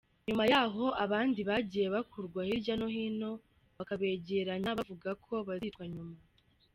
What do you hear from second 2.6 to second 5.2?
no hino, bakabegeranya bavuga